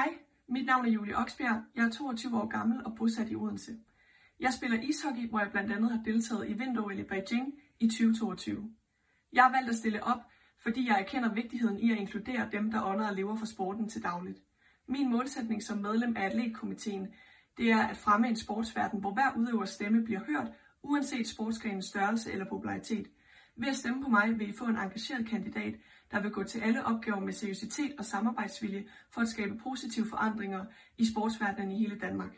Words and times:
Hej, 0.00 0.18
mit 0.48 0.66
navn 0.66 0.86
er 0.86 0.90
Julie 0.90 1.16
Oksbjerg. 1.16 1.62
Jeg 1.74 1.84
er 1.86 1.90
22 1.90 2.40
år 2.40 2.46
gammel 2.46 2.84
og 2.84 2.96
bosat 2.96 3.30
i 3.30 3.34
Odense. 3.34 3.72
Jeg 4.40 4.52
spiller 4.52 4.80
ishockey, 4.80 5.28
hvor 5.28 5.40
jeg 5.40 5.50
blandt 5.50 5.72
andet 5.72 5.90
har 5.90 6.02
deltaget 6.04 6.48
i 6.48 6.52
vinter 6.52 6.90
i 6.90 7.02
Beijing 7.02 7.54
i 7.80 7.88
2022. 7.88 8.70
Jeg 9.32 9.42
har 9.42 9.50
valgt 9.50 9.70
at 9.70 9.76
stille 9.76 10.04
op, 10.04 10.18
fordi 10.62 10.88
jeg 10.88 11.00
erkender 11.00 11.34
vigtigheden 11.34 11.78
i 11.78 11.92
at 11.92 11.98
inkludere 11.98 12.48
dem, 12.52 12.70
der 12.70 12.84
ånder 12.84 13.08
og 13.08 13.14
lever 13.14 13.36
for 13.36 13.46
sporten 13.46 13.88
til 13.88 14.02
dagligt. 14.02 14.38
Min 14.88 15.10
målsætning 15.10 15.62
som 15.62 15.78
medlem 15.78 16.16
af 16.16 16.26
atletkomiteen, 16.26 17.14
det 17.56 17.70
er 17.70 17.82
at 17.86 17.96
fremme 17.96 18.28
en 18.28 18.36
sportsverden, 18.36 19.00
hvor 19.00 19.12
hver 19.12 19.36
udøvers 19.36 19.70
stemme 19.70 20.04
bliver 20.04 20.24
hørt, 20.24 20.52
uanset 20.82 21.28
sportsgrenens 21.28 21.86
størrelse 21.86 22.32
eller 22.32 22.44
popularitet. 22.48 23.06
Ved 23.56 23.68
at 23.68 23.76
stemme 23.76 24.02
på 24.02 24.08
mig 24.08 24.38
vil 24.38 24.48
I 24.48 24.52
få 24.52 24.64
en 24.64 24.76
engageret 24.76 25.28
kandidat, 25.28 25.74
der 26.10 26.20
vil 26.20 26.30
gå 26.30 26.42
til 26.42 26.60
alle 26.60 26.84
opgaver 26.84 27.20
med 27.20 27.32
seriøsitet 27.32 27.94
og 27.98 28.04
samarbejdsvilje 28.04 28.88
for 29.10 29.20
at 29.20 29.28
skabe 29.28 29.58
positive 29.58 30.06
forandringer 30.06 30.64
i 30.98 31.04
sportsverdenen 31.04 31.70
i 31.70 31.78
hele 31.78 31.98
Danmark. 31.98 32.30